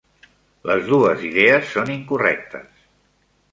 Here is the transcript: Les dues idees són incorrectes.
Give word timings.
Les 0.69 0.81
dues 0.93 1.27
idees 1.29 1.69
són 1.75 1.93
incorrectes. 1.99 2.83